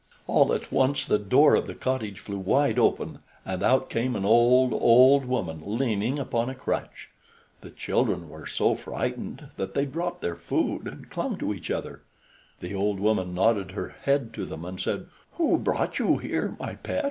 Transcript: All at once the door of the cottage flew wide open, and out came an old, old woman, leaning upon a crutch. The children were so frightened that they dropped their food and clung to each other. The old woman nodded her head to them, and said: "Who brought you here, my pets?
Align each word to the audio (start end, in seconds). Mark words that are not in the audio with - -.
All 0.25 0.51
at 0.51 0.71
once 0.71 1.05
the 1.05 1.19
door 1.19 1.53
of 1.53 1.67
the 1.67 1.75
cottage 1.75 2.19
flew 2.19 2.39
wide 2.39 2.79
open, 2.79 3.19
and 3.45 3.61
out 3.61 3.87
came 3.87 4.15
an 4.15 4.25
old, 4.25 4.73
old 4.73 5.25
woman, 5.25 5.61
leaning 5.63 6.17
upon 6.17 6.49
a 6.49 6.55
crutch. 6.55 7.09
The 7.61 7.69
children 7.69 8.27
were 8.27 8.47
so 8.47 8.73
frightened 8.73 9.49
that 9.57 9.75
they 9.75 9.85
dropped 9.85 10.21
their 10.21 10.35
food 10.37 10.87
and 10.87 11.07
clung 11.11 11.37
to 11.37 11.53
each 11.53 11.69
other. 11.69 12.01
The 12.61 12.73
old 12.73 12.99
woman 12.99 13.35
nodded 13.35 13.73
her 13.73 13.89
head 13.89 14.33
to 14.33 14.45
them, 14.47 14.65
and 14.65 14.81
said: 14.81 15.05
"Who 15.33 15.59
brought 15.59 15.99
you 15.99 16.17
here, 16.17 16.55
my 16.59 16.73
pets? 16.77 16.99